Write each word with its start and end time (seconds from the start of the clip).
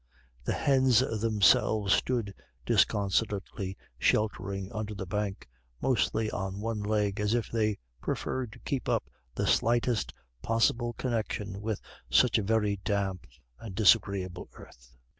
The 0.45 0.53
hens 0.53 1.01
themselves 1.21 1.93
stood 1.93 2.33
disconsolately 2.65 3.77
sheltering 3.99 4.71
under 4.71 4.95
the 4.95 5.05
bank, 5.05 5.47
mostly 5.79 6.31
on 6.31 6.59
one 6.59 6.81
leg, 6.81 7.19
as 7.19 7.35
if 7.35 7.51
they 7.51 7.77
preferred 8.01 8.51
to 8.53 8.59
keep 8.61 8.89
up 8.89 9.11
the 9.35 9.45
slightest 9.45 10.11
possible 10.41 10.93
connection 10.93 11.61
with 11.61 11.79
such 12.09 12.39
a 12.39 12.41
very 12.41 12.77
damp 12.83 13.27
and 13.59 13.75
disagreeable 13.75 14.49
earth. 14.53 14.97